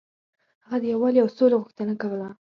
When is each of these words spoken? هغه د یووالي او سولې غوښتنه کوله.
هغه 0.65 0.77
د 0.81 0.83
یووالي 0.93 1.19
او 1.21 1.29
سولې 1.37 1.55
غوښتنه 1.61 1.93
کوله. 2.01 2.29